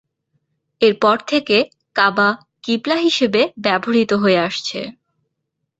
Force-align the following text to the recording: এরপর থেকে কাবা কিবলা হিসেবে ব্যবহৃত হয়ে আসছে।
এরপর 0.81 1.17
থেকে 1.27 1.57
কাবা 1.95 2.29
কিবলা 2.63 2.97
হিসেবে 2.97 3.41
ব্যবহৃত 3.57 4.11
হয়ে 4.13 4.39
আসছে। 4.47 4.79